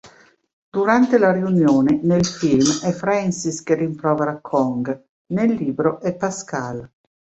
Durante 0.71 1.19
la 1.19 1.31
riunione, 1.31 1.99
nel 2.01 2.25
film 2.25 2.65
è 2.81 2.91
Francis 2.91 3.61
che 3.61 3.75
rimprovera 3.75 4.39
Kong, 4.41 4.99
nel 5.27 5.51
libro 5.53 5.99
è 5.99 6.15
Pascal. 6.15 6.89